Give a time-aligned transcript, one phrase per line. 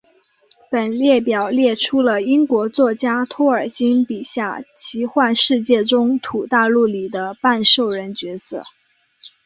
[0.71, 8.63] 本列表列出了英国作家托尔金笔下奇幻世界中土大陆里的半兽人角色。